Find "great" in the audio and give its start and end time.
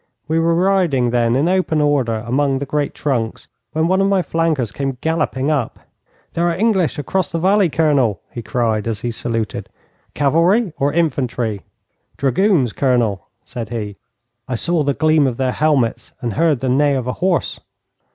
2.65-2.95